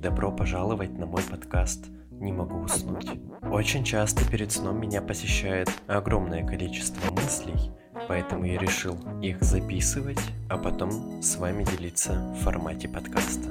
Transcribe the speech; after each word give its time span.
добро 0.00 0.32
пожаловать 0.32 0.96
на 0.96 1.04
мой 1.04 1.22
подкаст 1.22 1.88
«Не 2.10 2.32
могу 2.32 2.60
уснуть». 2.60 3.06
Очень 3.42 3.84
часто 3.84 4.26
перед 4.30 4.50
сном 4.50 4.80
меня 4.80 5.02
посещает 5.02 5.68
огромное 5.86 6.46
количество 6.46 7.12
мыслей, 7.12 7.70
поэтому 8.08 8.46
я 8.46 8.58
решил 8.58 8.96
их 9.20 9.42
записывать, 9.42 10.18
а 10.48 10.56
потом 10.56 11.20
с 11.22 11.36
вами 11.36 11.64
делиться 11.64 12.14
в 12.34 12.42
формате 12.42 12.88
подкаста. 12.88 13.50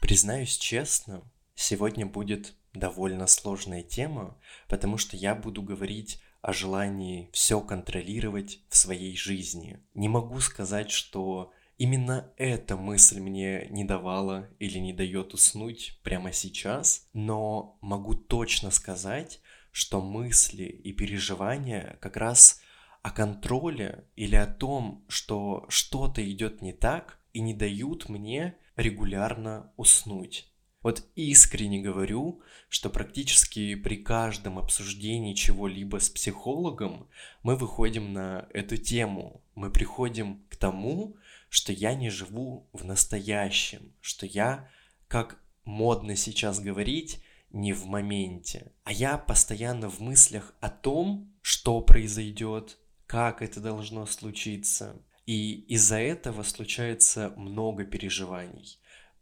Признаюсь 0.00 0.56
честно, 0.58 1.22
сегодня 1.54 2.04
будет 2.04 2.54
довольно 2.74 3.28
сложная 3.28 3.82
тема, 3.82 4.36
потому 4.68 4.98
что 4.98 5.16
я 5.16 5.36
буду 5.36 5.62
говорить 5.62 6.20
о 6.48 6.54
желании 6.54 7.28
все 7.30 7.60
контролировать 7.60 8.60
в 8.70 8.76
своей 8.78 9.14
жизни. 9.18 9.80
Не 9.92 10.08
могу 10.08 10.40
сказать, 10.40 10.90
что 10.90 11.52
именно 11.76 12.32
эта 12.38 12.74
мысль 12.74 13.20
мне 13.20 13.66
не 13.68 13.84
давала 13.84 14.48
или 14.58 14.78
не 14.78 14.94
дает 14.94 15.34
уснуть 15.34 16.00
прямо 16.02 16.32
сейчас, 16.32 17.06
но 17.12 17.76
могу 17.82 18.14
точно 18.14 18.70
сказать, 18.70 19.42
что 19.72 20.00
мысли 20.00 20.62
и 20.62 20.94
переживания 20.94 21.98
как 22.00 22.16
раз 22.16 22.62
о 23.02 23.10
контроле 23.10 24.08
или 24.16 24.36
о 24.36 24.46
том, 24.46 25.04
что 25.06 25.66
что-то 25.68 26.26
идет 26.26 26.62
не 26.62 26.72
так 26.72 27.20
и 27.34 27.40
не 27.40 27.52
дают 27.52 28.08
мне 28.08 28.56
регулярно 28.74 29.70
уснуть. 29.76 30.47
Вот 30.82 31.04
искренне 31.16 31.80
говорю, 31.80 32.40
что 32.68 32.88
практически 32.88 33.74
при 33.74 33.96
каждом 33.96 34.58
обсуждении 34.58 35.34
чего-либо 35.34 35.98
с 35.98 36.08
психологом 36.08 37.08
мы 37.42 37.56
выходим 37.56 38.12
на 38.12 38.46
эту 38.52 38.76
тему. 38.76 39.42
Мы 39.56 39.72
приходим 39.72 40.44
к 40.48 40.56
тому, 40.56 41.16
что 41.48 41.72
я 41.72 41.94
не 41.94 42.10
живу 42.10 42.68
в 42.72 42.84
настоящем, 42.84 43.92
что 44.00 44.24
я, 44.26 44.70
как 45.08 45.40
модно 45.64 46.14
сейчас 46.14 46.60
говорить, 46.60 47.22
не 47.50 47.72
в 47.72 47.86
моменте, 47.86 48.72
а 48.84 48.92
я 48.92 49.16
постоянно 49.16 49.88
в 49.88 50.00
мыслях 50.00 50.54
о 50.60 50.68
том, 50.68 51.32
что 51.42 51.80
произойдет, 51.80 52.78
как 53.06 53.42
это 53.42 53.60
должно 53.60 54.06
случиться. 54.06 54.96
И 55.24 55.60
из-за 55.68 55.98
этого 55.98 56.42
случается 56.42 57.32
много 57.36 57.84
переживаний. 57.84 58.78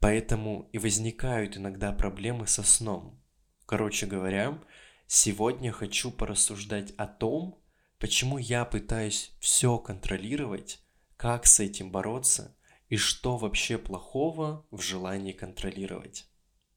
Поэтому 0.06 0.68
и 0.70 0.78
возникают 0.78 1.56
иногда 1.56 1.90
проблемы 1.90 2.46
со 2.46 2.62
сном. 2.62 3.20
Короче 3.66 4.06
говоря, 4.06 4.56
сегодня 5.08 5.72
хочу 5.72 6.12
порассуждать 6.12 6.92
о 6.92 7.08
том, 7.08 7.60
почему 7.98 8.38
я 8.38 8.64
пытаюсь 8.64 9.32
все 9.40 9.78
контролировать, 9.78 10.78
как 11.16 11.44
с 11.44 11.58
этим 11.58 11.90
бороться 11.90 12.56
и 12.88 12.96
что 12.96 13.36
вообще 13.36 13.78
плохого 13.78 14.64
в 14.70 14.80
желании 14.80 15.32
контролировать. 15.32 16.28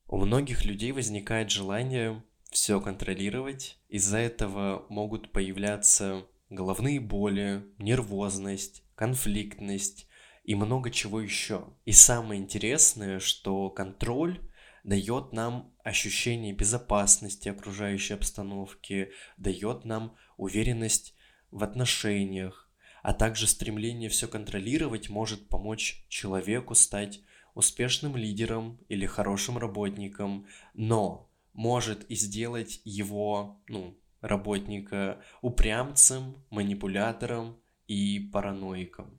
У 0.08 0.18
многих 0.18 0.66
людей 0.66 0.92
возникает 0.92 1.52
желание 1.52 2.24
все 2.50 2.82
контролировать, 2.82 3.78
из-за 3.90 4.18
этого 4.18 4.88
могут 4.90 5.32
появляться 5.32 6.26
головные 6.50 7.00
боли, 7.00 7.64
нервозность, 7.78 8.84
конфликтность, 8.96 10.09
и 10.44 10.56
много 10.56 10.92
чего 10.92 11.22
еще. 11.22 11.68
И 11.86 11.92
самое 11.92 12.42
интересное, 12.42 13.20
что 13.20 13.70
контроль 13.70 14.40
дает 14.84 15.34
нам 15.34 15.74
ощущение 15.84 16.54
безопасности 16.54 17.50
окружающей 17.50 18.14
обстановки, 18.14 19.12
дает 19.38 19.86
нам 19.86 20.16
уверенность 20.38 21.16
в 21.52 21.64
отношениях, 21.64 22.70
а 23.04 23.14
также 23.14 23.48
стремление 23.48 24.10
все 24.10 24.28
контролировать 24.28 25.10
может 25.10 25.50
помочь 25.50 26.06
человеку 26.10 26.76
стать 26.76 27.22
успешным 27.54 28.16
лидером 28.16 28.80
или 28.88 29.06
хорошим 29.06 29.58
работником, 29.58 30.48
но 30.74 31.30
может 31.54 32.10
и 32.10 32.16
сделать 32.16 32.82
его, 32.86 33.62
ну, 33.68 33.98
работника 34.22 35.22
упрямцем, 35.42 36.44
манипулятором 36.50 37.60
и 37.88 38.20
параноиком. 38.32 39.19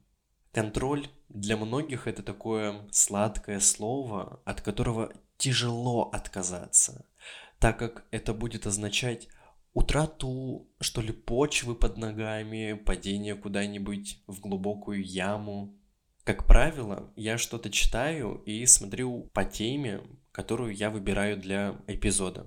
Контроль 0.52 1.06
для 1.28 1.56
многих 1.56 2.08
это 2.08 2.22
такое 2.22 2.88
сладкое 2.90 3.60
слово, 3.60 4.40
от 4.44 4.60
которого 4.60 5.12
тяжело 5.36 6.10
отказаться, 6.12 7.06
так 7.58 7.78
как 7.78 8.04
это 8.10 8.34
будет 8.34 8.66
означать 8.66 9.28
утрату, 9.74 10.68
что 10.80 11.00
ли, 11.00 11.12
почвы 11.12 11.74
под 11.76 11.96
ногами, 11.98 12.72
падение 12.72 13.36
куда-нибудь 13.36 14.22
в 14.26 14.40
глубокую 14.40 15.04
яму. 15.04 15.76
Как 16.24 16.46
правило, 16.46 17.12
я 17.16 17.38
что-то 17.38 17.70
читаю 17.70 18.42
и 18.44 18.66
смотрю 18.66 19.30
по 19.32 19.44
теме, 19.44 20.02
которую 20.32 20.74
я 20.74 20.90
выбираю 20.90 21.38
для 21.38 21.80
эпизода. 21.86 22.46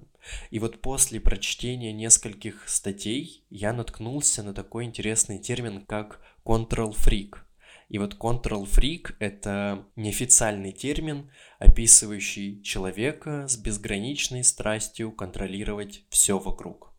И 0.51 0.59
вот 0.59 0.81
после 0.81 1.19
прочтения 1.19 1.91
нескольких 1.91 2.67
статей 2.69 3.45
я 3.49 3.73
наткнулся 3.73 4.43
на 4.43 4.53
такой 4.53 4.85
интересный 4.85 5.39
термин, 5.39 5.85
как 5.85 6.21
control 6.45 6.93
freak. 6.95 7.37
И 7.93 7.99
вот 7.99 8.15
control 8.15 8.65
freak— 8.65 9.13
это 9.19 9.85
неофициальный 9.95 10.71
термин, 10.71 11.29
описывающий 11.59 12.59
человека 12.63 13.47
с 13.47 13.55
безграничной 13.55 14.43
страстью 14.43 15.11
контролировать 15.11 16.03
все 16.09 16.39
вокруг. 16.39 16.91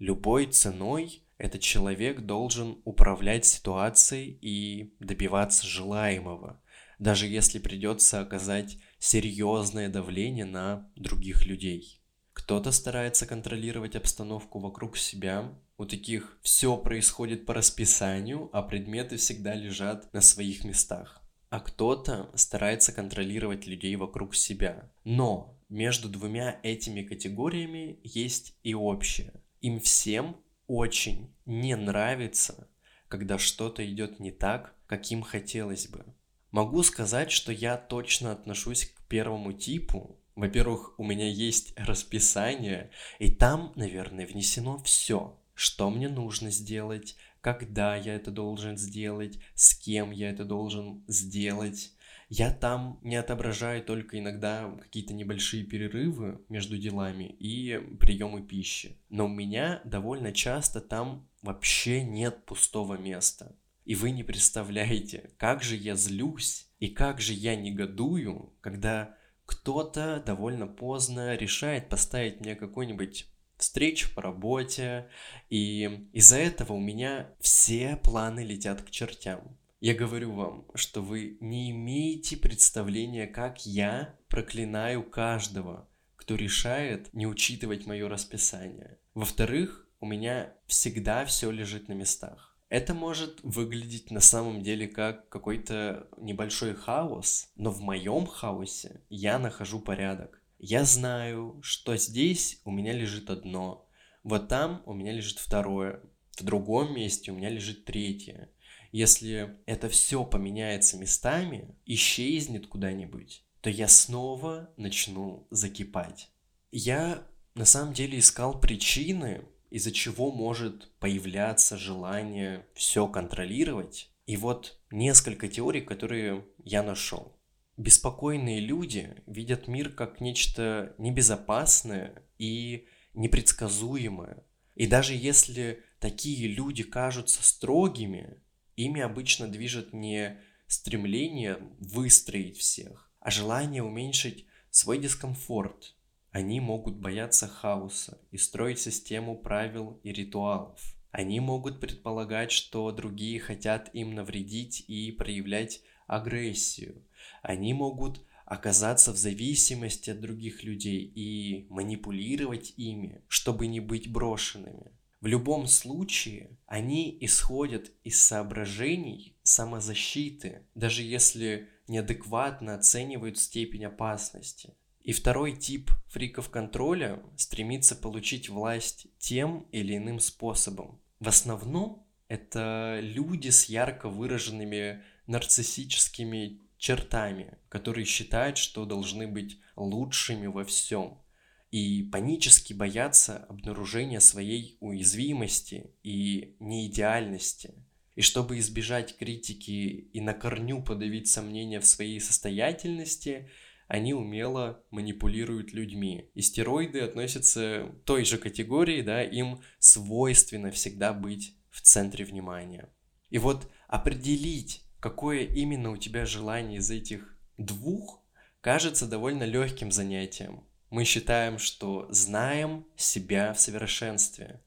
Любой 0.00 0.46
ценой 0.46 1.22
этот 1.38 1.60
человек 1.60 2.22
должен 2.22 2.80
управлять 2.84 3.44
ситуацией 3.44 4.38
и 4.42 4.92
добиваться 4.98 5.68
желаемого, 5.68 6.60
даже 6.98 7.28
если 7.28 7.60
придется 7.60 8.18
оказать 8.20 8.76
серьезное 8.98 9.88
давление 9.88 10.46
на 10.46 10.90
других 10.96 11.46
людей. 11.46 12.00
Кто-то 12.32 12.72
старается 12.72 13.24
контролировать 13.24 13.94
обстановку 13.94 14.58
вокруг 14.58 14.96
себя, 14.96 15.56
у 15.80 15.86
таких 15.86 16.36
все 16.42 16.76
происходит 16.76 17.46
по 17.46 17.54
расписанию, 17.54 18.50
а 18.52 18.60
предметы 18.60 19.16
всегда 19.16 19.54
лежат 19.54 20.12
на 20.12 20.20
своих 20.20 20.62
местах. 20.62 21.22
А 21.48 21.58
кто-то 21.58 22.30
старается 22.34 22.92
контролировать 22.92 23.66
людей 23.66 23.96
вокруг 23.96 24.34
себя. 24.34 24.92
Но 25.04 25.58
между 25.70 26.10
двумя 26.10 26.60
этими 26.62 27.00
категориями 27.00 27.98
есть 28.04 28.58
и 28.62 28.74
общее. 28.74 29.32
Им 29.62 29.80
всем 29.80 30.36
очень 30.66 31.34
не 31.46 31.74
нравится, 31.76 32.68
когда 33.08 33.38
что-то 33.38 33.82
идет 33.90 34.20
не 34.20 34.32
так, 34.32 34.74
как 34.86 35.10
им 35.10 35.22
хотелось 35.22 35.88
бы. 35.88 36.04
Могу 36.50 36.82
сказать, 36.82 37.30
что 37.30 37.52
я 37.52 37.78
точно 37.78 38.32
отношусь 38.32 38.84
к 38.84 39.08
первому 39.08 39.54
типу. 39.54 40.20
Во-первых, 40.34 40.92
у 40.98 41.04
меня 41.04 41.26
есть 41.26 41.72
расписание, 41.78 42.90
и 43.18 43.30
там, 43.30 43.72
наверное, 43.76 44.26
внесено 44.26 44.76
все 44.82 45.40
что 45.60 45.90
мне 45.90 46.08
нужно 46.08 46.50
сделать, 46.50 47.16
когда 47.42 47.94
я 47.94 48.14
это 48.14 48.30
должен 48.30 48.78
сделать, 48.78 49.38
с 49.54 49.74
кем 49.74 50.10
я 50.10 50.30
это 50.30 50.46
должен 50.46 51.04
сделать. 51.06 51.92
Я 52.30 52.50
там 52.50 52.98
не 53.02 53.16
отображаю 53.16 53.84
только 53.84 54.18
иногда 54.18 54.74
какие-то 54.80 55.12
небольшие 55.12 55.64
перерывы 55.64 56.40
между 56.48 56.78
делами 56.78 57.24
и 57.24 57.78
приемы 58.00 58.40
пищи. 58.40 58.96
Но 59.10 59.26
у 59.26 59.28
меня 59.28 59.82
довольно 59.84 60.32
часто 60.32 60.80
там 60.80 61.28
вообще 61.42 62.04
нет 62.04 62.46
пустого 62.46 62.96
места. 62.96 63.54
И 63.84 63.94
вы 63.94 64.12
не 64.12 64.24
представляете, 64.24 65.30
как 65.36 65.62
же 65.62 65.76
я 65.76 65.94
злюсь 65.94 66.70
и 66.78 66.88
как 66.88 67.20
же 67.20 67.34
я 67.34 67.54
негодую, 67.54 68.54
когда 68.62 69.14
кто-то 69.44 70.22
довольно 70.24 70.66
поздно 70.66 71.36
решает 71.36 71.90
поставить 71.90 72.40
мне 72.40 72.54
какой-нибудь 72.54 73.26
встреч 73.60 74.12
по 74.14 74.22
работе, 74.22 75.08
и 75.48 76.08
из-за 76.12 76.38
этого 76.38 76.72
у 76.72 76.80
меня 76.80 77.30
все 77.40 77.96
планы 77.96 78.44
летят 78.44 78.82
к 78.82 78.90
чертям. 78.90 79.56
Я 79.80 79.94
говорю 79.94 80.32
вам, 80.32 80.66
что 80.74 81.00
вы 81.00 81.38
не 81.40 81.70
имеете 81.70 82.36
представления, 82.36 83.26
как 83.26 83.64
я 83.64 84.14
проклинаю 84.28 85.02
каждого, 85.02 85.88
кто 86.16 86.34
решает 86.34 87.12
не 87.14 87.26
учитывать 87.26 87.86
мое 87.86 88.08
расписание. 88.08 88.98
Во-вторых, 89.14 89.88
у 90.00 90.06
меня 90.06 90.52
всегда 90.66 91.24
все 91.24 91.50
лежит 91.50 91.88
на 91.88 91.94
местах. 91.94 92.50
Это 92.68 92.94
может 92.94 93.40
выглядеть 93.42 94.12
на 94.12 94.20
самом 94.20 94.62
деле 94.62 94.86
как 94.86 95.28
какой-то 95.28 96.08
небольшой 96.18 96.74
хаос, 96.74 97.50
но 97.56 97.70
в 97.70 97.80
моем 97.80 98.26
хаосе 98.26 99.02
я 99.08 99.40
нахожу 99.40 99.80
порядок. 99.80 100.39
Я 100.62 100.84
знаю, 100.84 101.58
что 101.62 101.96
здесь 101.96 102.60
у 102.64 102.70
меня 102.70 102.92
лежит 102.92 103.30
одно, 103.30 103.88
вот 104.22 104.48
там 104.48 104.82
у 104.84 104.92
меня 104.92 105.12
лежит 105.12 105.38
второе, 105.38 106.02
в 106.38 106.44
другом 106.44 106.94
месте 106.94 107.32
у 107.32 107.34
меня 107.34 107.48
лежит 107.48 107.86
третье. 107.86 108.50
Если 108.92 109.56
это 109.64 109.88
все 109.88 110.22
поменяется 110.22 110.98
местами, 110.98 111.74
исчезнет 111.86 112.66
куда-нибудь, 112.66 113.42
то 113.62 113.70
я 113.70 113.88
снова 113.88 114.70
начну 114.76 115.46
закипать. 115.50 116.28
Я 116.70 117.26
на 117.54 117.64
самом 117.64 117.94
деле 117.94 118.18
искал 118.18 118.60
причины 118.60 119.42
из-за 119.70 119.92
чего 119.92 120.30
может 120.30 120.90
появляться 120.98 121.78
желание 121.78 122.66
все 122.74 123.06
контролировать. 123.06 124.10
И 124.26 124.36
вот 124.36 124.78
несколько 124.90 125.48
теорий, 125.48 125.80
которые 125.80 126.44
я 126.64 126.82
нашел. 126.82 127.39
Беспокойные 127.80 128.60
люди 128.60 129.16
видят 129.26 129.66
мир 129.66 129.88
как 129.88 130.20
нечто 130.20 130.94
небезопасное 130.98 132.22
и 132.36 132.86
непредсказуемое. 133.14 134.44
И 134.74 134.86
даже 134.86 135.14
если 135.14 135.82
такие 135.98 136.46
люди 136.46 136.82
кажутся 136.82 137.42
строгими, 137.42 138.36
ими 138.76 139.00
обычно 139.00 139.48
движет 139.48 139.94
не 139.94 140.38
стремление 140.66 141.56
выстроить 141.78 142.58
всех, 142.58 143.10
а 143.18 143.30
желание 143.30 143.82
уменьшить 143.82 144.44
свой 144.68 144.98
дискомфорт. 144.98 145.96
Они 146.32 146.60
могут 146.60 146.98
бояться 146.98 147.48
хаоса 147.48 148.20
и 148.30 148.36
строить 148.36 148.78
систему 148.78 149.38
правил 149.38 149.98
и 150.02 150.12
ритуалов. 150.12 150.78
Они 151.12 151.40
могут 151.40 151.80
предполагать, 151.80 152.52
что 152.52 152.92
другие 152.92 153.40
хотят 153.40 153.88
им 153.94 154.14
навредить 154.14 154.84
и 154.86 155.10
проявлять 155.12 155.80
агрессию. 156.06 157.06
Они 157.42 157.74
могут 157.74 158.24
оказаться 158.44 159.12
в 159.12 159.16
зависимости 159.16 160.10
от 160.10 160.20
других 160.20 160.64
людей 160.64 161.02
и 161.02 161.66
манипулировать 161.70 162.74
ими, 162.76 163.22
чтобы 163.28 163.68
не 163.68 163.80
быть 163.80 164.10
брошенными. 164.10 164.92
В 165.20 165.26
любом 165.26 165.66
случае, 165.66 166.58
они 166.66 167.16
исходят 167.20 167.92
из 168.04 168.20
соображений 168.24 169.36
самозащиты, 169.42 170.66
даже 170.74 171.02
если 171.02 171.68
неадекватно 171.86 172.74
оценивают 172.74 173.38
степень 173.38 173.84
опасности. 173.84 174.74
И 175.02 175.12
второй 175.12 175.56
тип 175.56 175.90
фриков 176.08 176.50
контроля 176.50 177.22
стремится 177.36 177.96
получить 177.96 178.48
власть 178.48 179.06
тем 179.18 179.66
или 179.72 179.96
иным 179.96 180.20
способом. 180.20 181.00
В 181.20 181.28
основном 181.28 182.06
это 182.28 183.00
люди 183.02 183.50
с 183.50 183.66
ярко 183.66 184.08
выраженными 184.08 185.02
нарциссическими 185.26 186.60
чертами, 186.80 187.58
которые 187.68 188.04
считают, 188.04 188.58
что 188.58 188.84
должны 188.84 189.28
быть 189.28 189.60
лучшими 189.76 190.48
во 190.48 190.64
всем 190.64 191.22
и 191.70 192.02
панически 192.02 192.72
боятся 192.72 193.44
обнаружения 193.48 194.18
своей 194.18 194.76
уязвимости 194.80 195.94
и 196.02 196.56
неидеальности. 196.58 197.74
И 198.16 198.22
чтобы 198.22 198.58
избежать 198.58 199.16
критики 199.16 200.08
и 200.12 200.20
на 200.20 200.34
корню 200.34 200.82
подавить 200.82 201.28
сомнения 201.28 201.78
в 201.78 201.86
своей 201.86 202.18
состоятельности, 202.18 203.48
они 203.86 204.14
умело 204.14 204.82
манипулируют 204.90 205.72
людьми. 205.72 206.30
И 206.34 206.42
стероиды 206.42 207.00
относятся 207.00 207.88
к 207.88 208.04
той 208.04 208.24
же 208.24 208.38
категории, 208.38 209.02
да, 209.02 209.22
им 209.22 209.60
свойственно 209.78 210.70
всегда 210.72 211.12
быть 211.12 211.54
в 211.70 211.82
центре 211.82 212.24
внимания. 212.24 212.88
И 213.30 213.38
вот 213.38 213.70
определить, 213.86 214.82
какое 215.00 215.44
именно 215.44 215.90
у 215.90 215.96
тебя 215.96 216.26
желание 216.26 216.78
из 216.78 216.90
этих 216.90 217.36
двух, 217.58 218.22
кажется 218.60 219.06
довольно 219.06 219.44
легким 219.44 219.90
занятием 219.90 220.64
мы 220.90 221.04
считаем, 221.04 221.58
что 221.58 222.06
знаем 222.10 222.84
себя 222.96 223.54
в 223.54 223.60
совершенстве. 223.60 224.60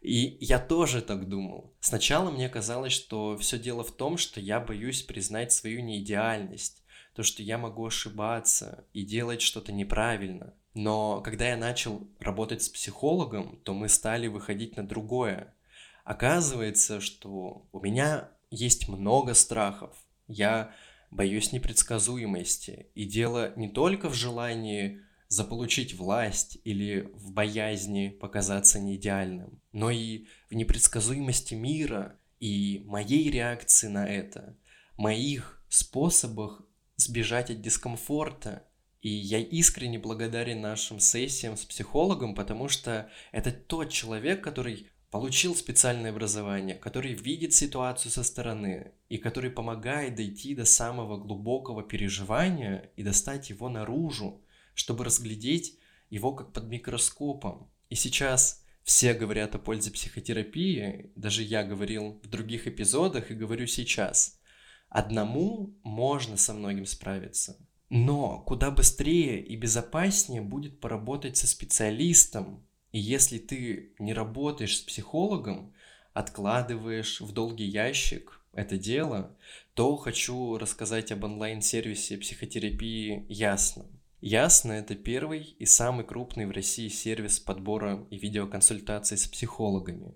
И 0.00 0.38
я 0.40 0.58
тоже 0.58 1.02
так 1.02 1.28
думал. 1.28 1.74
Сначала 1.80 2.30
мне 2.30 2.48
казалось, 2.48 2.92
что 2.92 3.36
все 3.38 3.58
дело 3.58 3.84
в 3.84 3.92
том, 3.92 4.16
что 4.16 4.40
я 4.40 4.60
боюсь 4.60 5.02
признать 5.02 5.52
свою 5.52 5.82
неидеальность, 5.82 6.82
то, 7.14 7.22
что 7.22 7.42
я 7.42 7.58
могу 7.58 7.86
ошибаться 7.86 8.86
и 8.92 9.04
делать 9.04 9.42
что-то 9.42 9.72
неправильно. 9.72 10.54
Но 10.74 11.20
когда 11.22 11.48
я 11.48 11.56
начал 11.56 12.06
работать 12.20 12.62
с 12.62 12.68
психологом, 12.68 13.58
то 13.64 13.74
мы 13.74 13.88
стали 13.88 14.26
выходить 14.26 14.76
на 14.76 14.86
другое. 14.86 15.54
Оказывается, 16.04 17.00
что 17.00 17.66
у 17.72 17.80
меня 17.80 18.30
есть 18.50 18.88
много 18.88 19.34
страхов. 19.34 19.96
Я 20.26 20.74
боюсь 21.10 21.52
непредсказуемости. 21.52 22.88
И 22.94 23.04
дело 23.04 23.52
не 23.56 23.68
только 23.68 24.08
в 24.08 24.14
желании 24.14 25.02
заполучить 25.28 25.94
власть 25.94 26.58
или 26.64 27.10
в 27.14 27.32
боязни 27.32 28.08
показаться 28.08 28.78
неидеальным, 28.80 29.60
но 29.72 29.90
и 29.90 30.26
в 30.48 30.54
непредсказуемости 30.54 31.54
мира 31.54 32.18
и 32.38 32.82
моей 32.86 33.30
реакции 33.30 33.88
на 33.88 34.06
это, 34.06 34.56
моих 34.96 35.64
способах 35.68 36.62
сбежать 36.96 37.50
от 37.50 37.60
дискомфорта. 37.60 38.64
И 39.02 39.08
я 39.08 39.38
искренне 39.38 39.98
благодарен 39.98 40.60
нашим 40.60 40.98
сессиям 40.98 41.56
с 41.56 41.64
психологом, 41.64 42.34
потому 42.34 42.68
что 42.68 43.10
это 43.30 43.52
тот 43.52 43.90
человек, 43.90 44.42
который 44.42 44.90
получил 45.16 45.56
специальное 45.56 46.10
образование, 46.10 46.74
который 46.74 47.14
видит 47.14 47.54
ситуацию 47.54 48.12
со 48.12 48.22
стороны 48.22 48.92
и 49.08 49.16
который 49.16 49.48
помогает 49.48 50.14
дойти 50.14 50.54
до 50.54 50.66
самого 50.66 51.16
глубокого 51.16 51.82
переживания 51.82 52.90
и 52.96 53.02
достать 53.02 53.48
его 53.48 53.70
наружу, 53.70 54.44
чтобы 54.74 55.04
разглядеть 55.04 55.78
его 56.10 56.34
как 56.34 56.52
под 56.52 56.64
микроскопом. 56.64 57.70
И 57.88 57.94
сейчас 57.94 58.62
все 58.82 59.14
говорят 59.14 59.54
о 59.54 59.58
пользе 59.58 59.90
психотерапии, 59.90 61.10
даже 61.16 61.42
я 61.42 61.64
говорил 61.64 62.20
в 62.22 62.28
других 62.28 62.66
эпизодах 62.66 63.30
и 63.30 63.34
говорю 63.34 63.66
сейчас. 63.66 64.38
Одному 64.90 65.78
можно 65.82 66.36
со 66.36 66.52
многим 66.52 66.84
справиться, 66.84 67.56
но 67.88 68.40
куда 68.40 68.70
быстрее 68.70 69.42
и 69.42 69.56
безопаснее 69.56 70.42
будет 70.42 70.78
поработать 70.78 71.38
со 71.38 71.46
специалистом. 71.46 72.65
И 72.96 72.98
если 72.98 73.36
ты 73.36 73.90
не 73.98 74.14
работаешь 74.14 74.78
с 74.78 74.80
психологом, 74.80 75.74
откладываешь 76.14 77.20
в 77.20 77.30
долгий 77.30 77.66
ящик 77.66 78.40
это 78.54 78.78
дело, 78.78 79.36
то 79.74 79.96
хочу 79.96 80.56
рассказать 80.56 81.12
об 81.12 81.24
онлайн-сервисе 81.24 82.16
психотерапии 82.16 83.26
Ясно. 83.28 83.84
Ясно, 84.22 84.72
это 84.72 84.94
первый 84.94 85.42
и 85.58 85.66
самый 85.66 86.06
крупный 86.06 86.46
в 86.46 86.52
России 86.52 86.88
сервис 86.88 87.38
подбора 87.38 88.06
и 88.08 88.16
видеоконсультаций 88.16 89.18
с 89.18 89.26
психологами. 89.26 90.14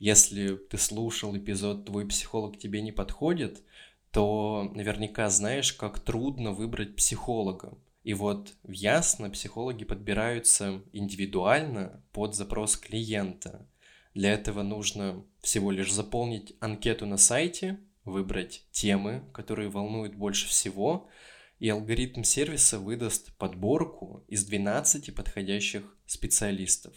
Если 0.00 0.56
ты 0.56 0.78
слушал 0.78 1.36
эпизод 1.36 1.84
«Твой 1.84 2.08
психолог 2.08 2.58
тебе 2.58 2.82
не 2.82 2.90
подходит», 2.90 3.62
то 4.10 4.68
наверняка 4.74 5.30
знаешь, 5.30 5.72
как 5.72 6.00
трудно 6.00 6.50
выбрать 6.50 6.96
психолога. 6.96 7.78
И 8.06 8.14
вот 8.14 8.54
в 8.62 8.70
Ясно 8.70 9.30
психологи 9.30 9.84
подбираются 9.84 10.82
индивидуально 10.92 12.04
под 12.12 12.34
запрос 12.34 12.76
клиента. 12.76 13.68
Для 14.14 14.32
этого 14.32 14.62
нужно 14.62 15.24
всего 15.42 15.70
лишь 15.70 15.92
заполнить 15.92 16.54
анкету 16.60 17.04
на 17.04 17.16
сайте, 17.16 17.80
выбрать 18.04 18.64
темы, 18.70 19.24
которые 19.34 19.68
волнуют 19.68 20.14
больше 20.14 20.48
всего– 20.48 21.08
и 21.58 21.68
алгоритм 21.68 22.22
сервиса 22.22 22.78
выдаст 22.78 23.34
подборку 23.36 24.24
из 24.28 24.44
12 24.44 25.14
подходящих 25.14 25.96
специалистов. 26.06 26.94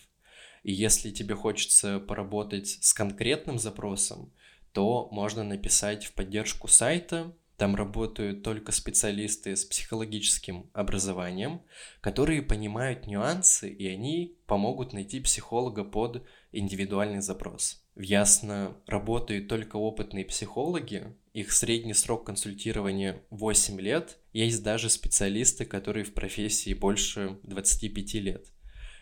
И 0.63 0.73
если 0.73 1.11
тебе 1.11 1.35
хочется 1.35 1.99
поработать 1.99 2.77
с 2.81 2.93
конкретным 2.93 3.57
запросом, 3.57 4.33
то 4.73 5.07
можно 5.11 5.43
написать 5.43 6.05
в 6.05 6.13
поддержку 6.13 6.67
сайта. 6.67 7.33
Там 7.59 7.75
работают 7.75 8.41
только 8.41 8.71
специалисты 8.71 9.53
с 9.53 9.65
психологическим 9.65 10.69
образованием, 10.71 11.61
которые 11.99 12.41
понимают 12.41 13.05
нюансы, 13.05 13.69
и 13.69 13.85
они 13.85 14.37
помогут 14.47 14.93
найти 14.93 15.19
психолога 15.19 15.83
под 15.83 16.25
индивидуальный 16.53 17.19
запрос. 17.19 17.83
В 17.95 18.01
Ясно 18.01 18.77
работают 18.87 19.49
только 19.49 19.75
опытные 19.75 20.23
психологи, 20.23 21.17
их 21.33 21.51
средний 21.51 21.93
срок 21.93 22.25
консультирования 22.25 23.23
8 23.29 23.77
лет, 23.81 24.19
есть 24.31 24.63
даже 24.63 24.89
специалисты, 24.89 25.65
которые 25.65 26.05
в 26.05 26.13
профессии 26.13 26.73
больше 26.73 27.39
25 27.43 28.13
лет. 28.13 28.45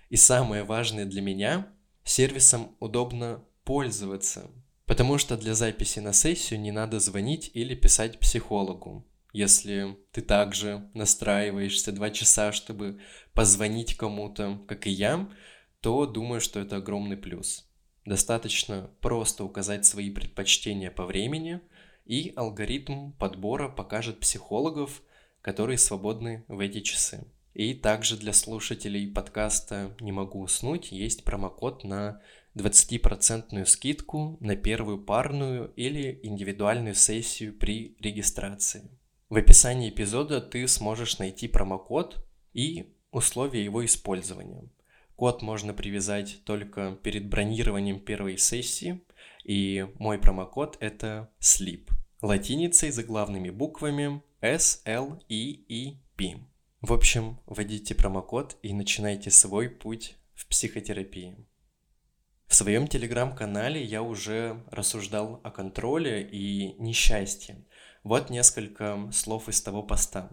И 0.09 0.15
самое 0.15 0.63
важное 0.63 1.05
для 1.05 1.21
меня, 1.21 1.71
сервисом 2.03 2.75
удобно 2.79 3.45
пользоваться, 3.63 4.49
потому 4.87 5.19
что 5.19 5.37
для 5.37 5.53
записи 5.53 5.99
на 5.99 6.13
сессию 6.13 6.59
не 6.59 6.71
надо 6.71 6.99
звонить 6.99 7.51
или 7.53 7.75
писать 7.75 8.19
психологу. 8.19 9.05
Если 9.33 9.97
ты 10.11 10.21
также 10.21 10.89
настраиваешься 10.95 11.91
два 11.91 12.09
часа, 12.09 12.51
чтобы 12.51 12.99
позвонить 13.33 13.95
кому-то, 13.95 14.59
как 14.67 14.87
и 14.87 14.89
я, 14.89 15.29
то 15.81 16.07
думаю, 16.07 16.41
что 16.41 16.59
это 16.59 16.77
огромный 16.77 17.17
плюс. 17.17 17.69
Достаточно 18.05 18.89
просто 19.01 19.43
указать 19.43 19.85
свои 19.85 20.09
предпочтения 20.09 20.89
по 20.89 21.05
времени, 21.05 21.59
и 22.05 22.31
алгоритм 22.37 23.11
подбора 23.11 23.67
покажет 23.67 24.21
психологов, 24.21 25.03
которые 25.41 25.77
свободны 25.77 26.45
в 26.47 26.61
эти 26.61 26.79
часы. 26.79 27.27
И 27.53 27.73
также 27.73 28.17
для 28.17 28.33
слушателей 28.33 29.11
подкаста 29.11 29.95
«Не 29.99 30.13
могу 30.13 30.41
уснуть» 30.41 30.91
есть 30.91 31.25
промокод 31.25 31.83
на 31.83 32.21
20% 32.57 33.65
скидку 33.65 34.37
на 34.39 34.55
первую 34.55 35.03
парную 35.03 35.71
или 35.75 36.19
индивидуальную 36.23 36.95
сессию 36.95 37.53
при 37.57 37.95
регистрации. 37.99 38.89
В 39.29 39.35
описании 39.35 39.89
эпизода 39.89 40.41
ты 40.41 40.67
сможешь 40.67 41.19
найти 41.19 41.47
промокод 41.47 42.25
и 42.53 42.93
условия 43.11 43.63
его 43.63 43.85
использования. 43.85 44.69
Код 45.15 45.41
можно 45.41 45.73
привязать 45.73 46.43
только 46.43 46.97
перед 47.03 47.27
бронированием 47.27 47.99
первой 47.99 48.37
сессии, 48.37 49.01
и 49.43 49.87
мой 49.99 50.19
промокод 50.19 50.77
это 50.79 51.29
SLEEP. 51.39 51.89
Латиницей 52.21 52.91
заглавными 52.91 53.49
буквами 53.49 54.21
S, 54.41 54.81
L, 54.85 55.21
E, 55.29 55.63
E, 55.67 55.97
P. 56.15 56.37
В 56.81 56.93
общем, 56.93 57.39
вводите 57.45 57.95
промокод 57.95 58.57
и 58.61 58.73
начинайте 58.73 59.31
свой 59.31 59.69
путь 59.69 60.15
в 60.35 60.47
психотерапии. 60.47 61.35
Своем 62.57 62.87
телеграм-канале 62.87 63.83
я 63.83 64.01
уже 64.01 64.63
рассуждал 64.71 65.39
о 65.43 65.51
контроле 65.51 66.27
и 66.27 66.73
несчастье. 66.79 67.63
Вот 68.03 68.31
несколько 68.31 69.11
слов 69.13 69.47
из 69.47 69.61
того 69.61 69.83
поста. 69.83 70.31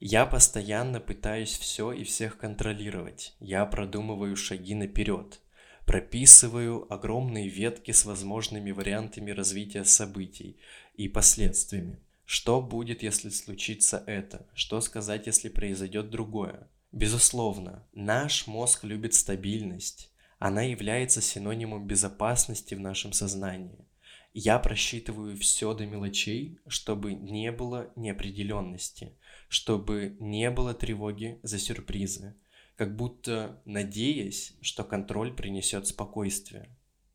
Я 0.00 0.24
постоянно 0.24 1.00
пытаюсь 1.00 1.58
все 1.58 1.92
и 1.92 2.02
всех 2.02 2.38
контролировать. 2.38 3.36
Я 3.40 3.66
продумываю 3.66 4.36
шаги 4.36 4.74
наперед. 4.74 5.38
Прописываю 5.84 6.90
огромные 6.90 7.50
ветки 7.50 7.90
с 7.90 8.06
возможными 8.06 8.70
вариантами 8.70 9.30
развития 9.30 9.84
событий 9.84 10.56
и 10.94 11.08
последствиями. 11.08 11.98
Что 12.24 12.62
будет, 12.62 13.02
если 13.02 13.28
случится 13.28 14.02
это? 14.06 14.46
Что 14.54 14.80
сказать, 14.80 15.26
если 15.26 15.50
произойдет 15.50 16.08
другое? 16.08 16.70
Безусловно, 16.90 17.86
наш 17.92 18.46
мозг 18.46 18.84
любит 18.84 19.12
стабильность. 19.12 20.10
Она 20.38 20.62
является 20.62 21.22
синонимом 21.22 21.86
безопасности 21.86 22.74
в 22.74 22.80
нашем 22.80 23.12
сознании. 23.12 23.86
Я 24.34 24.58
просчитываю 24.58 25.36
все 25.38 25.72
до 25.72 25.86
мелочей, 25.86 26.58
чтобы 26.66 27.14
не 27.14 27.50
было 27.50 27.90
неопределенности, 27.96 29.16
чтобы 29.48 30.16
не 30.20 30.50
было 30.50 30.74
тревоги 30.74 31.40
за 31.42 31.58
сюрпризы, 31.58 32.34
как 32.76 32.96
будто 32.96 33.62
надеясь, 33.64 34.54
что 34.60 34.84
контроль 34.84 35.34
принесет 35.34 35.86
спокойствие. 35.86 36.68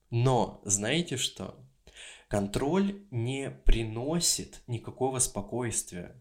Но 0.09 0.61
знаете 0.65 1.17
что? 1.17 1.63
Контроль 2.27 3.03
не 3.11 3.51
приносит 3.51 4.63
никакого 4.65 5.19
спокойствия. 5.19 6.15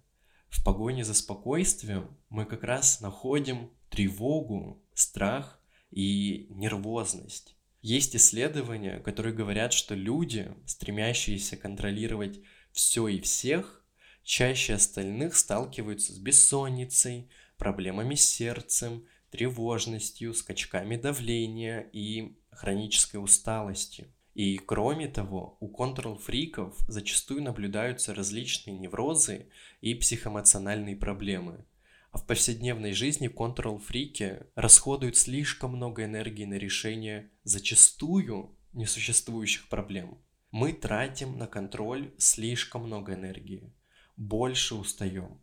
В 0.51 0.63
погоне 0.63 1.05
за 1.05 1.15
спокойствием 1.15 2.15
мы 2.29 2.45
как 2.45 2.63
раз 2.63 3.01
находим 3.01 3.71
тревогу, 3.89 4.83
страх 4.93 5.60
и 5.91 6.47
нервозность. 6.51 7.57
Есть 7.83 8.15
исследования, 8.15 9.01
которые 9.01 9.35
говорят, 9.35 9.73
что 9.73 9.95
люди, 9.95 10.55
стремящиеся 10.67 11.57
контролировать 11.57 12.41
все 12.73 13.09
и 13.09 13.21
всех, 13.21 13.85
чаще 14.23 14.75
остальных 14.75 15.35
сталкиваются 15.35 16.13
с 16.13 16.19
бессонницей, 16.19 17.31
проблемами 17.57 18.15
с 18.15 18.29
сердцем, 18.29 19.07
тревожностью, 19.31 20.35
скачками 20.35 20.97
давления 20.97 21.81
и 21.93 22.37
хронической 22.51 23.23
усталостью. 23.23 24.13
И 24.35 24.59
кроме 24.59 25.09
того, 25.09 25.57
у 25.61 25.69
контрол-фриков 25.69 26.77
зачастую 26.87 27.43
наблюдаются 27.43 28.15
различные 28.15 28.79
неврозы 28.79 29.49
и 29.81 29.95
психоэмоциональные 29.95 30.97
проблемы– 30.97 31.65
а 32.13 32.19
в 32.19 32.27
повседневной 32.27 32.93
жизни 32.93 33.29
контрол-фрики 33.29 34.47
расходуют 34.55 35.17
слишком 35.17 35.77
много 35.77 36.05
энергии 36.05 36.45
на 36.45 36.55
решение 36.55 37.31
зачастую 37.45 38.57
несуществующих 38.73 39.69
проблем. 39.69 40.19
Мы 40.51 40.73
тратим 40.73 41.39
на 41.39 41.47
контроль 41.47 42.13
слишком 42.19 42.87
много 42.87 43.15
энергии, 43.15 43.73
больше 44.17 44.75
устаем. 44.75 45.41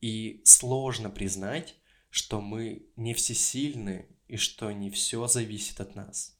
И 0.00 0.40
сложно 0.44 1.10
признать, 1.10 1.76
что 2.10 2.40
мы 2.40 2.86
не 2.96 3.12
всесильны 3.12 4.06
и 4.28 4.36
что 4.36 4.72
не 4.72 4.90
все 4.90 5.26
зависит 5.26 5.80
от 5.80 5.94
нас. 5.94 6.38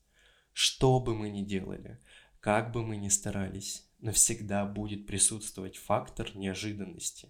Что 0.52 1.00
бы 1.00 1.14
мы 1.14 1.28
ни 1.28 1.42
делали, 1.42 2.00
как 2.40 2.72
бы 2.72 2.82
мы 2.82 2.96
ни 2.96 3.08
старались, 3.08 3.86
но 3.98 4.12
всегда 4.12 4.64
будет 4.64 5.06
присутствовать 5.06 5.76
фактор 5.76 6.34
неожиданности. 6.34 7.28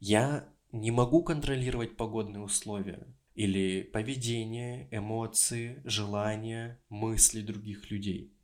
Я 0.00 0.48
не 0.80 0.90
могу 0.90 1.22
контролировать 1.22 1.96
погодные 1.96 2.42
условия 2.42 3.06
или 3.34 3.82
поведение, 3.82 4.88
эмоции, 4.90 5.80
желания, 5.84 6.80
мысли 6.88 7.40
других 7.40 7.90
людей. 7.90 8.34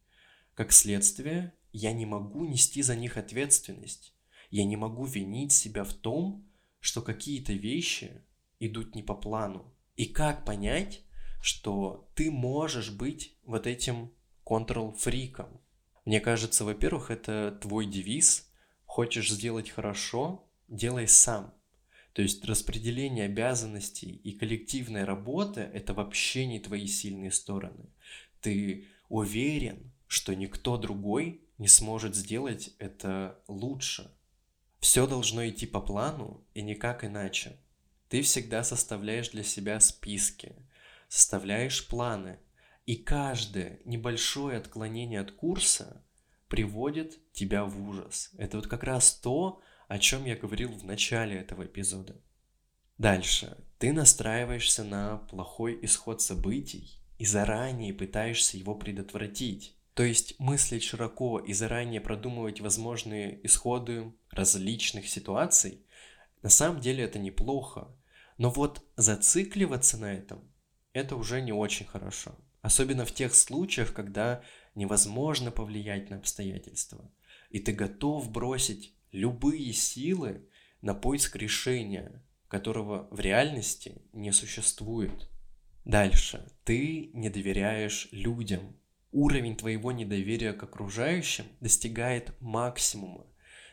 Как 0.54 0.72
следствие, 0.72 1.54
я 1.72 1.92
не 1.92 2.06
могу 2.06 2.44
нести 2.44 2.82
за 2.82 2.96
них 2.96 3.16
ответственность. 3.16 4.14
Я 4.50 4.64
не 4.64 4.76
могу 4.76 5.04
винить 5.04 5.52
себя 5.52 5.84
в 5.84 5.94
том, 5.94 6.46
что 6.80 7.00
какие-то 7.00 7.52
вещи 7.52 8.22
идут 8.60 8.94
не 8.94 9.02
по 9.02 9.14
плану. 9.14 9.74
И 9.96 10.06
как 10.06 10.44
понять, 10.44 11.02
что 11.40 12.10
ты 12.14 12.30
можешь 12.30 12.90
быть 12.90 13.38
вот 13.44 13.66
этим 13.66 14.12
контрол-фриком? 14.44 15.60
Мне 16.04 16.20
кажется, 16.20 16.64
во-первых, 16.64 17.10
это 17.10 17.58
твой 17.62 17.86
девиз. 17.86 18.50
Хочешь 18.84 19.30
сделать 19.30 19.70
хорошо, 19.70 20.46
делай 20.68 21.08
сам– 21.08 21.54
то 22.12 22.22
есть 22.22 22.44
распределение 22.44 23.24
обязанностей 23.24 24.10
и 24.10 24.32
коллективная 24.32 25.06
работа– 25.06 25.60
это 25.74 25.94
вообще 25.94 26.46
не 26.46 26.60
твои 26.60 26.86
сильные 26.86 27.30
стороны. 27.30 27.86
Ты 28.40 28.88
уверен, 29.08 29.92
что 30.06 30.34
никто 30.34 30.76
другой 30.76 31.42
не 31.56 31.68
сможет 31.68 32.14
сделать 32.14 32.74
это 32.78 33.40
лучше. 33.48 34.10
Все 34.78 35.06
должно 35.06 35.48
идти 35.48 35.66
по 35.66 35.80
плану 35.80 36.44
и 36.54 36.60
никак 36.60 37.04
иначе. 37.04 37.56
Ты 38.08 38.20
всегда 38.20 38.62
составляешь 38.62 39.30
для 39.30 39.42
себя 39.42 39.80
списки, 39.80 40.54
составляешь 41.08 41.86
планы, 41.86 42.38
и 42.84 42.96
каждое 42.96 43.80
небольшое 43.84 44.58
отклонение 44.58 45.20
от 45.20 45.30
курса 45.30 46.04
приводит 46.48 47.18
тебя 47.32 47.64
в 47.64 47.88
ужас. 47.88 48.30
Это 48.36 48.58
вот 48.58 48.66
как 48.66 48.82
раз 48.82 49.14
то, 49.14 49.62
о 49.92 49.98
чем 49.98 50.24
я 50.24 50.36
говорил 50.36 50.72
в 50.72 50.84
начале 50.84 51.36
этого 51.36 51.66
эпизода. 51.66 52.16
Дальше. 52.96 53.58
Ты 53.78 53.92
настраиваешься 53.92 54.84
на 54.84 55.18
плохой 55.18 55.78
исход 55.82 56.22
событий 56.22 56.98
и 57.18 57.26
заранее 57.26 57.92
пытаешься 57.92 58.56
его 58.56 58.74
предотвратить. 58.74 59.76
То 59.92 60.02
есть 60.02 60.40
мыслить 60.40 60.82
широко 60.82 61.38
и 61.40 61.52
заранее 61.52 62.00
продумывать 62.00 62.62
возможные 62.62 63.38
исходы 63.44 64.14
различных 64.30 65.10
ситуаций, 65.10 65.84
на 66.40 66.48
самом 66.48 66.80
деле 66.80 67.04
это 67.04 67.18
неплохо. 67.18 67.94
Но 68.38 68.48
вот 68.48 68.82
зацикливаться 68.96 69.98
на 69.98 70.14
этом, 70.14 70.50
это 70.94 71.16
уже 71.16 71.42
не 71.42 71.52
очень 71.52 71.84
хорошо. 71.84 72.34
Особенно 72.62 73.04
в 73.04 73.12
тех 73.12 73.34
случаях, 73.34 73.92
когда 73.92 74.42
невозможно 74.74 75.50
повлиять 75.50 76.08
на 76.08 76.16
обстоятельства. 76.16 77.12
И 77.50 77.58
ты 77.60 77.72
готов 77.72 78.30
бросить 78.30 78.96
любые 79.12 79.72
силы 79.72 80.42
на 80.80 80.94
поиск 80.94 81.36
решения, 81.36 82.22
которого 82.48 83.08
в 83.10 83.20
реальности 83.20 84.02
не 84.12 84.32
существует. 84.32 85.28
Дальше. 85.84 86.46
Ты 86.64 87.10
не 87.12 87.30
доверяешь 87.30 88.08
людям. 88.12 88.76
Уровень 89.10 89.56
твоего 89.56 89.92
недоверия 89.92 90.52
к 90.52 90.62
окружающим 90.62 91.44
достигает 91.60 92.32
максимума. 92.40 93.26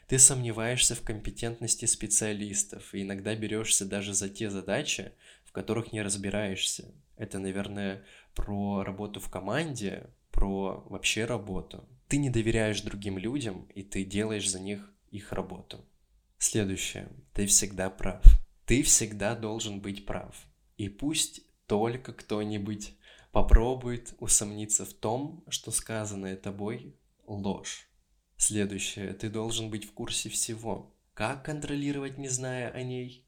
Ты 0.07 0.17
сомневаешься 0.17 0.95
в 0.95 1.01
компетентности 1.01 1.85
специалистов 1.85 2.93
и 2.93 3.03
иногда 3.03 3.35
берешься 3.35 3.85
даже 3.85 4.13
за 4.13 4.27
те 4.27 4.49
задачи, 4.49 5.11
в 5.45 5.51
которых 5.51 5.93
не 5.93 6.01
разбираешься. 6.01 6.91
Это, 7.15 7.37
наверное, 7.37 8.03
про 8.33 8.83
работу 8.83 9.19
в 9.19 9.29
команде, 9.29 10.09
про 10.31 10.83
вообще 10.89 11.25
работу. 11.25 11.87
Ты 12.07 12.17
не 12.17 12.29
доверяешь 12.29 12.81
другим 12.81 13.17
людям, 13.17 13.67
и 13.75 13.83
ты 13.83 14.03
делаешь 14.03 14.49
за 14.49 14.59
них 14.59 14.91
их 15.11 15.31
работу. 15.33 15.85
Следующее. 16.37 17.09
Ты 17.33 17.45
всегда 17.45 17.89
прав. 17.89 18.23
Ты 18.65 18.83
всегда 18.83 19.35
должен 19.35 19.81
быть 19.81 20.05
прав. 20.05 20.47
И 20.77 20.89
пусть 20.89 21.41
только 21.67 22.13
кто-нибудь 22.13 22.95
попробует 23.31 24.15
усомниться 24.19 24.85
в 24.85 24.93
том, 24.93 25.43
что 25.49 25.71
сказанное 25.71 26.35
тобой 26.35 26.95
ложь. 27.25 27.89
Следующее. 28.37 29.13
Ты 29.13 29.29
должен 29.29 29.69
быть 29.69 29.85
в 29.85 29.91
курсе 29.91 30.29
всего. 30.29 30.95
Как 31.13 31.43
контролировать, 31.43 32.17
не 32.17 32.29
зная 32.29 32.71
о 32.71 32.81
ней? 32.81 33.27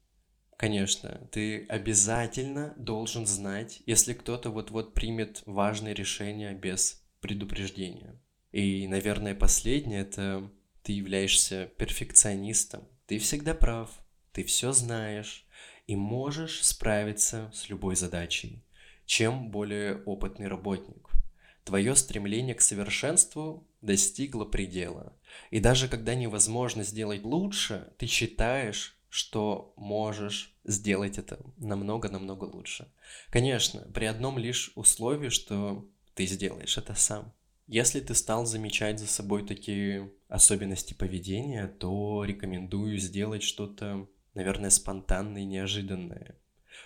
Конечно, 0.56 1.28
ты 1.32 1.66
обязательно 1.66 2.72
должен 2.76 3.26
знать, 3.26 3.82
если 3.84 4.14
кто-то 4.14 4.50
вот-вот 4.50 4.94
примет 4.94 5.42
важное 5.44 5.92
решение 5.92 6.54
без 6.54 7.04
предупреждения. 7.20 8.20
И, 8.52 8.86
наверное, 8.86 9.34
последнее– 9.34 10.00
это 10.02 10.50
ты 10.82 10.92
являешься 10.92 11.70
перфекционистом. 11.78 12.88
Ты 13.06 13.18
всегда 13.18 13.54
прав, 13.54 13.90
ты 14.32 14.44
все 14.44 14.72
знаешь 14.72 15.46
и 15.86 15.96
можешь 15.96 16.64
справиться 16.64 17.50
с 17.54 17.68
любой 17.68 17.96
задачей, 17.96 18.64
чем 19.06 19.50
более 19.50 20.02
опытный 20.04 20.48
работник. 20.48 21.10
Твое 21.64 21.94
стремление 21.94 22.54
к 22.54 22.60
совершенству 22.60 23.68
достигло 23.80 24.44
предела. 24.44 25.16
И 25.50 25.60
даже 25.60 25.88
когда 25.88 26.14
невозможно 26.14 26.82
сделать 26.82 27.22
лучше, 27.22 27.92
ты 27.98 28.06
считаешь, 28.06 28.96
что 29.08 29.74
можешь 29.76 30.56
сделать 30.64 31.18
это 31.18 31.38
намного-намного 31.58 32.44
лучше. 32.44 32.90
Конечно, 33.30 33.82
при 33.92 34.06
одном 34.06 34.38
лишь 34.38 34.72
условии, 34.74 35.28
что 35.28 35.86
ты 36.14 36.26
сделаешь 36.26 36.78
это 36.78 36.94
сам. 36.94 37.32
Если 37.66 38.00
ты 38.00 38.14
стал 38.14 38.44
замечать 38.44 38.98
за 38.98 39.06
собой 39.06 39.46
такие 39.46 40.12
особенности 40.28 40.94
поведения, 40.94 41.68
то 41.68 42.24
рекомендую 42.24 42.98
сделать 42.98 43.42
что-то, 43.42 44.08
наверное, 44.34 44.70
спонтанное 44.70 45.42
и 45.42 45.46
неожиданное. 45.46 46.36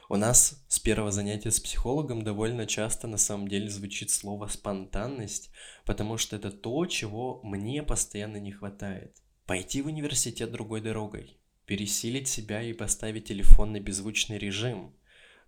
У 0.09 0.17
нас 0.17 0.65
с 0.69 0.79
первого 0.79 1.11
занятия 1.11 1.51
с 1.51 1.61
психологом 1.61 2.23
довольно 2.23 2.67
часто 2.67 3.07
на 3.07 3.17
самом 3.17 3.49
деле 3.49 3.69
звучит 3.69 4.11
слово 4.11 4.49
спонтанность, 4.49 5.51
потому 5.85 6.19
что 6.19 6.37
это 6.37 6.51
то, 6.51 6.87
чего 6.87 7.41
мне 7.43 7.83
постоянно 7.83 8.37
не 8.37 8.53
хватает. 8.53 9.17
Пойти 9.47 9.83
в 9.83 9.87
университет 9.87 10.51
другой 10.51 10.81
дорогой, 10.81 11.39
пересилить 11.67 12.29
себя 12.29 12.63
и 12.63 12.73
поставить 12.73 13.27
телефон 13.27 13.73
на 13.73 13.81
беззвучный 13.81 14.39
режим, 14.39 14.95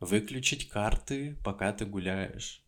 выключить 0.01 0.69
карты, 0.69 1.37
пока 1.45 1.73
ты 1.73 1.85
гуляешь. 1.85 2.65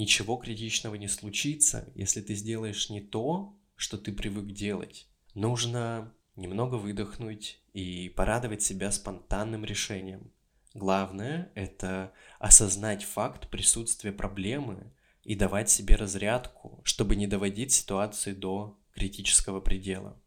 Ничего 0.00 0.36
критичного 0.36 0.94
не 0.94 1.08
случится, 1.08 1.86
если 1.94 2.22
ты 2.22 2.34
сделаешь 2.34 2.88
не 2.88 3.02
то, 3.02 3.54
что 3.76 3.98
ты 3.98 4.12
привык 4.12 4.46
делать. 4.46 5.06
Нужно 5.34 6.14
немного 6.36 6.76
выдохнуть 6.76 7.60
и 7.74 8.08
порадовать 8.08 8.62
себя 8.62 8.92
спонтанным 8.92 9.62
решением. 9.62 10.32
Главное– 10.72 11.52
это 11.54 12.14
осознать 12.38 13.04
факт 13.04 13.50
присутствия 13.50 14.10
проблемы 14.10 14.90
и 15.22 15.34
давать 15.34 15.68
себе 15.68 15.96
разрядку, 15.96 16.80
чтобы 16.82 17.14
не 17.14 17.26
доводить 17.26 17.72
ситуацию 17.72 18.34
до 18.34 18.78
критического 18.94 19.60
предела. 19.60 20.18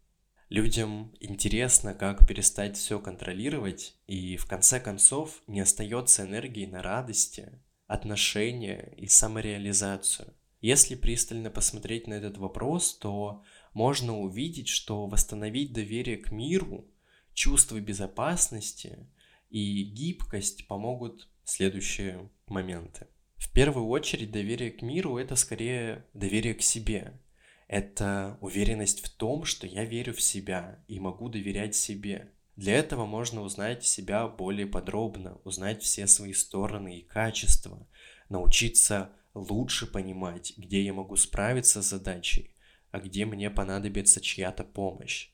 Людям 0.50 1.16
интересно, 1.20 1.96
как 1.96 2.28
перестать 2.28 2.78
все 2.78 3.00
контролировать, 3.00 3.96
и 4.06 4.38
в 4.38 4.46
конце 4.46 4.80
концов 4.80 5.42
не 5.48 5.62
остается 5.62 6.22
энергии 6.22 6.68
на 6.68 6.84
радости, 6.84 7.60
отношения 7.88 8.94
и 8.98 9.08
самореализацию. 9.08 10.34
Если 10.62 10.96
пристально 10.96 11.50
посмотреть 11.50 12.08
на 12.08 12.14
этот 12.14 12.38
вопрос, 12.38 12.98
то 12.98 13.44
можно 13.74 14.18
увидеть, 14.20 14.70
что 14.70 15.08
восстановить 15.08 15.74
доверие 15.74 16.18
к 16.18 16.32
миру, 16.32 16.88
чувство 17.34 17.80
безопасности 17.80 19.08
и 19.50 19.84
гибкость 19.84 20.68
помогут 20.68 21.28
следующие 21.44 22.30
моменты. 22.48 23.08
В 23.36 23.52
первую 23.52 23.88
очередь 23.88 24.32
доверие 24.32 24.72
к 24.72 24.82
миру– 24.82 25.18
это 25.20 25.36
скорее 25.36 26.06
доверие 26.14 26.54
к 26.54 26.62
себе– 26.62 27.20
это 27.74 28.38
уверенность 28.40 29.04
в 29.04 29.10
том, 29.10 29.46
что 29.46 29.66
я 29.66 29.84
верю 29.84 30.14
в 30.14 30.22
себя 30.22 30.84
и 30.88 31.00
могу 31.00 31.28
доверять 31.28 31.76
себе. 31.76 32.32
Для 32.56 32.76
этого 32.76 33.06
можно 33.06 33.42
узнать 33.42 33.84
себя 33.84 34.28
более 34.28 34.68
подробно, 34.68 35.40
узнать 35.44 35.82
все 35.82 36.06
свои 36.08 36.34
стороны 36.34 37.00
и 37.00 37.04
качества, 37.04 37.88
научиться 38.30 39.12
лучше 39.34 39.88
понимать, 39.88 40.54
где 40.58 40.84
я 40.84 40.94
могу 40.94 41.16
справиться 41.16 41.82
с 41.82 41.90
задачей, 41.90 42.54
а 42.92 43.00
где 43.00 43.26
мне 43.26 43.50
понадобится 43.50 44.22
чья-то 44.22 44.64
помощь. 44.64 45.32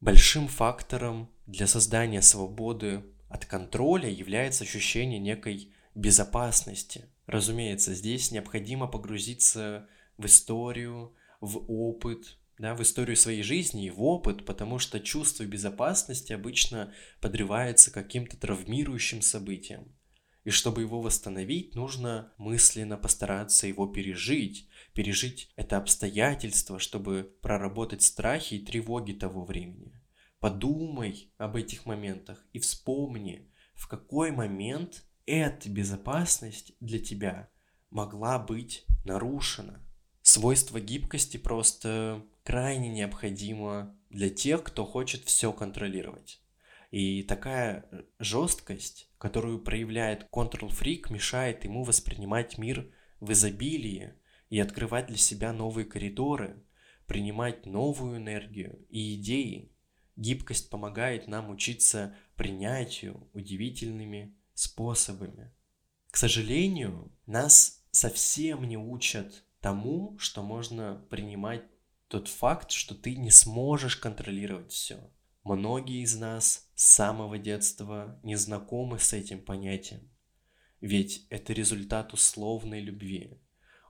Большим 0.00 0.48
фактором 0.48 1.30
для 1.46 1.66
создания 1.66 2.22
свободы 2.22 3.04
от 3.28 3.46
контроля 3.46 4.08
является 4.08 4.64
ощущение 4.64 5.18
некой 5.18 5.72
безопасности. 5.94 7.06
Разумеется, 7.26 7.94
здесь 7.94 8.30
необходимо 8.30 8.86
погрузиться 8.86 9.88
в 10.18 10.26
историю, 10.26 11.14
в 11.40 11.58
опыт, 11.68 12.38
да, 12.60 12.74
в 12.74 12.82
историю 12.82 13.16
своей 13.16 13.42
жизни 13.42 13.86
и 13.86 13.90
в 13.90 14.02
опыт, 14.02 14.44
потому 14.44 14.78
что 14.78 15.00
чувство 15.00 15.44
безопасности 15.44 16.34
обычно 16.34 16.92
подрывается 17.22 17.90
каким-то 17.90 18.36
травмирующим 18.36 19.22
событием. 19.22 19.96
И 20.44 20.50
чтобы 20.50 20.82
его 20.82 21.00
восстановить, 21.00 21.74
нужно 21.74 22.34
мысленно 22.36 22.98
постараться 22.98 23.66
его 23.66 23.86
пережить, 23.86 24.68
пережить 24.92 25.50
это 25.56 25.78
обстоятельство, 25.78 26.78
чтобы 26.78 27.34
проработать 27.40 28.02
страхи 28.02 28.54
и 28.54 28.64
тревоги 28.64 29.12
того 29.12 29.46
времени. 29.46 29.98
Подумай 30.38 31.32
об 31.38 31.56
этих 31.56 31.86
моментах 31.86 32.44
и 32.52 32.58
вспомни, 32.58 33.50
в 33.74 33.88
какой 33.88 34.32
момент 34.32 35.04
эта 35.24 35.70
безопасность 35.70 36.74
для 36.80 36.98
тебя 36.98 37.48
могла 37.88 38.38
быть 38.38 38.84
нарушена. 39.06 39.82
Свойство 40.20 40.78
гибкости 40.78 41.38
просто 41.38 42.22
крайне 42.50 42.88
необходимо 42.88 43.96
для 44.08 44.28
тех, 44.28 44.64
кто 44.64 44.84
хочет 44.84 45.22
все 45.24 45.52
контролировать. 45.52 46.42
И 46.90 47.22
такая 47.22 47.88
жесткость, 48.18 49.08
которую 49.18 49.60
проявляет 49.60 50.26
Freak, 50.32 51.12
мешает 51.12 51.62
ему 51.62 51.84
воспринимать 51.84 52.58
мир 52.58 52.92
в 53.20 53.30
изобилии 53.30 54.14
и 54.48 54.58
открывать 54.58 55.06
для 55.06 55.16
себя 55.16 55.52
новые 55.52 55.84
коридоры, 55.84 56.60
принимать 57.06 57.66
новую 57.66 58.16
энергию 58.16 58.84
и 58.88 59.14
идеи. 59.14 59.70
Гибкость 60.16 60.70
помогает 60.70 61.28
нам 61.28 61.50
учиться 61.50 62.16
принятию 62.34 63.30
удивительными 63.32 64.34
способами. 64.54 65.52
К 66.10 66.16
сожалению, 66.16 67.12
нас 67.26 67.84
совсем 67.92 68.64
не 68.64 68.76
учат 68.76 69.44
тому, 69.60 70.18
что 70.18 70.42
можно 70.42 71.06
принимать 71.10 71.62
тот 72.10 72.26
факт, 72.26 72.72
что 72.72 72.96
ты 72.96 73.14
не 73.14 73.30
сможешь 73.30 73.96
контролировать 73.96 74.72
все. 74.72 74.98
Многие 75.44 76.02
из 76.02 76.16
нас 76.16 76.68
с 76.74 76.94
самого 76.94 77.38
детства 77.38 78.18
не 78.24 78.34
знакомы 78.34 78.98
с 78.98 79.12
этим 79.12 79.40
понятием. 79.40 80.10
Ведь 80.80 81.28
это 81.30 81.52
результат 81.52 82.12
условной 82.12 82.80
любви. 82.80 83.40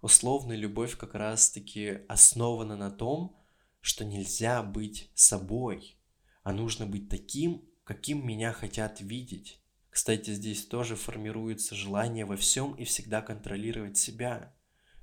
Условная 0.02 0.56
любовь 0.56 0.98
как 0.98 1.14
раз-таки 1.14 2.02
основана 2.08 2.76
на 2.76 2.90
том, 2.90 3.38
что 3.80 4.04
нельзя 4.04 4.62
быть 4.62 5.10
собой, 5.14 5.98
а 6.42 6.52
нужно 6.52 6.84
быть 6.84 7.08
таким, 7.08 7.64
каким 7.84 8.26
меня 8.26 8.52
хотят 8.52 9.00
видеть. 9.00 9.62
Кстати, 9.88 10.34
здесь 10.34 10.66
тоже 10.66 10.94
формируется 10.94 11.74
желание 11.74 12.26
во 12.26 12.36
всем 12.36 12.74
и 12.74 12.84
всегда 12.84 13.22
контролировать 13.22 13.96
себя 13.96 14.54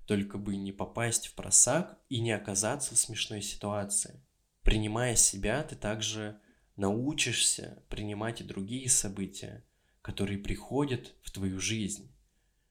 только 0.08 0.38
бы 0.38 0.56
не 0.56 0.72
попасть 0.72 1.28
в 1.28 1.36
просак 1.36 2.00
и 2.10 2.22
не 2.22 2.32
оказаться 2.32 2.96
в 2.96 2.98
смешной 2.98 3.41
ситуации. 3.41 4.24
Принимая 4.63 5.15
себя, 5.15 5.62
ты 5.63 5.76
также 5.76 6.39
научишься 6.78 7.84
принимать 7.89 8.41
и 8.41 8.46
другие 8.46 8.89
события, 8.89 9.65
которые 10.02 10.39
приходят 10.39 11.13
в 11.22 11.32
твою 11.32 11.60
жизнь. 11.60 12.12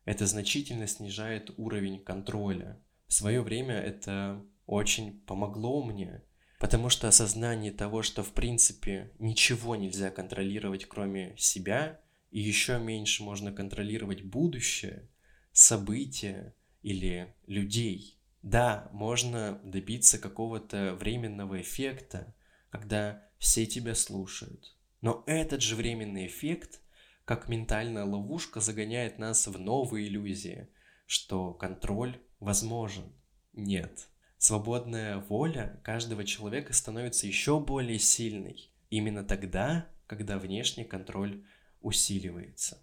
Это 0.06 0.26
значительно 0.26 0.86
снижает 0.86 1.50
уровень 1.58 2.02
контроля. 2.02 2.80
В 3.06 3.12
свое 3.12 3.42
время 3.42 3.74
это 3.74 4.42
очень 4.64 5.20
помогло 5.20 5.84
мне, 5.84 6.22
потому 6.58 6.88
что 6.88 7.06
осознание 7.06 7.70
того, 7.70 8.02
что 8.02 8.22
в 8.22 8.32
принципе 8.32 9.12
ничего 9.18 9.76
нельзя 9.76 10.10
контролировать 10.10 10.86
кроме 10.86 11.36
себя, 11.36 12.00
и 12.30 12.40
еще 12.40 12.78
меньше 12.78 13.22
можно 13.22 13.52
контролировать 13.52 14.22
будущее, 14.22 15.08
события, 15.52 16.54
или 16.86 17.34
людей. 17.48 18.16
Да, 18.42 18.88
можно 18.92 19.60
добиться 19.64 20.20
какого-то 20.20 20.94
временного 20.94 21.60
эффекта, 21.60 22.32
когда 22.70 23.24
все 23.38 23.66
тебя 23.66 23.96
слушают. 23.96 24.72
Но 25.00 25.24
этот 25.26 25.62
же 25.62 25.74
временный 25.74 26.28
эффект, 26.28 26.80
как 27.24 27.48
ментальная 27.48 28.04
ловушка, 28.04 28.60
загоняет 28.60 29.18
нас 29.18 29.48
в 29.48 29.58
новые 29.58 30.06
иллюзии, 30.06 30.68
что 31.06 31.54
контроль 31.54 32.20
возможен. 32.38 33.12
Нет. 33.52 34.06
Свободная 34.38 35.18
воля 35.18 35.80
каждого 35.82 36.22
человека 36.22 36.72
становится 36.72 37.26
еще 37.26 37.58
более 37.58 37.98
сильной. 37.98 38.70
Именно 38.90 39.24
тогда, 39.24 39.88
когда 40.06 40.38
внешний 40.38 40.84
контроль 40.84 41.42
усиливается. 41.80 42.78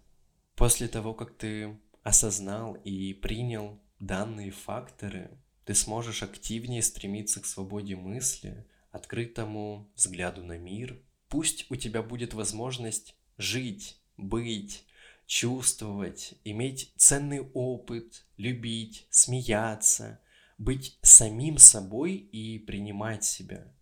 После 0.56 0.88
того, 0.88 1.14
как 1.14 1.34
ты 1.38 1.78
осознал 2.02 2.74
и 2.84 3.14
принял 3.14 3.80
данные 4.06 4.50
факторы, 4.50 5.30
ты 5.64 5.74
сможешь 5.74 6.22
активнее 6.22 6.82
стремиться 6.82 7.40
к 7.40 7.46
свободе 7.46 7.96
мысли, 7.96 8.66
открытому 8.90 9.90
взгляду 9.94 10.44
на 10.44 10.58
мир. 10.58 11.00
Пусть 11.28 11.70
у 11.70 11.76
тебя 11.76 12.02
будет 12.02 12.34
возможность 12.34 13.16
жить, 13.38 13.98
быть, 14.16 14.84
чувствовать, 15.26 16.34
иметь 16.44 16.92
ценный 16.96 17.40
опыт, 17.54 18.26
любить, 18.36 19.06
смеяться, 19.10 20.20
быть 20.58 20.98
самим 21.02 21.58
собой 21.58 22.14
и 22.14 22.58
принимать 22.58 23.24
себя. 23.24 23.74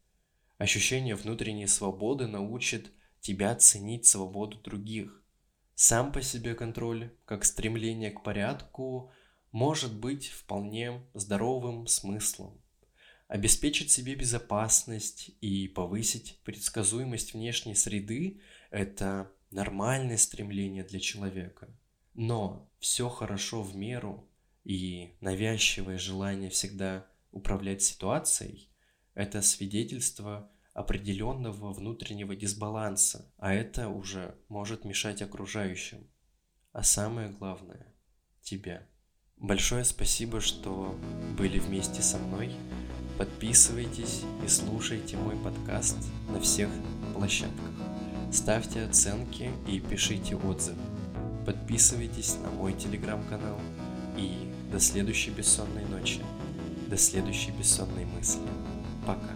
Ощущение 0.59 1.17
внутренней 1.17 1.67
свободы 1.67 2.29
научит 2.29 2.93
тебя 3.21 3.55
ценить 3.57 4.07
свободу 4.07 4.59
других. 4.59 5.21
Сам 5.75 6.13
по 6.13 6.23
себе 6.23 6.55
контроль, 6.55 7.11
как 7.25 7.45
стремление 7.45 8.13
к 8.13 8.23
порядку– 8.23 9.11
может 9.53 9.95
быть 9.95 10.29
вполне 10.29 11.03
здоровым 11.15 11.87
смыслом. 11.87 12.61
Обеспечить 13.29 13.91
себе 13.91 14.15
безопасность 14.15 15.31
и 15.41 15.69
повысить 15.69 16.39
предсказуемость 16.45 17.35
внешней 17.35 17.75
среды– 17.75 18.41
это 18.71 19.31
нормальное 19.51 20.19
стремление 20.19 20.85
для 20.85 21.01
человека. 21.01 21.69
Но 22.15 22.69
все 22.79 23.09
хорошо 23.09 23.63
в 23.63 23.75
меру 23.77 24.29
и 24.65 25.15
навязчивое 25.21 25.99
желание 25.99 26.51
всегда 26.51 27.07
управлять 27.31 27.83
ситуацией– 27.83 28.69
это 29.15 29.43
свидетельство 29.43 30.51
определенного 30.75 31.73
внутреннего 31.73 32.35
дисбаланса, 32.35 33.31
а 33.37 33.53
это 33.53 33.89
уже 33.89 34.39
может 34.49 34.85
мешать 34.85 35.21
окружающим. 35.21 36.07
А 36.73 36.83
самое 36.83 37.29
главное– 37.31 37.95
тебя. 38.43 38.87
Большое 39.43 39.85
спасибо, 39.85 40.41
что 40.41 40.97
были 41.37 41.59
вместе 41.59 42.01
со 42.01 42.17
мной. 42.17 42.53
Подписывайтесь 43.19 44.23
и 44.45 44.49
слушайте 44.49 45.17
мой 45.17 45.35
подкаст 45.35 45.97
на 46.31 46.39
всех 46.39 46.69
площадках. 47.13 47.73
Ставьте 48.33 48.85
оценки 48.85 49.51
и 49.67 49.81
пишите 49.81 50.37
отзывы. 50.37 50.79
Подписывайтесь 51.45 52.37
на 52.41 52.51
мой 52.51 52.73
телеграм-канал. 52.73 53.59
И 54.17 54.49
до 54.71 54.79
следующей 54.79 55.33
бессонной 55.33 55.87
ночи. 55.87 56.21
До 56.89 56.97
следующей 56.97 57.51
бессонной 57.51 58.05
мысли. 58.05 58.49
Пока. 59.05 59.31